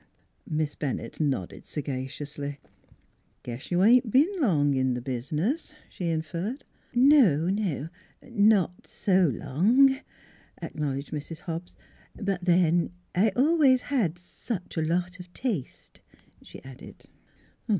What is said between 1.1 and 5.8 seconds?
nodded sagaciously." Guess you ain't bin long in th' bizniz,"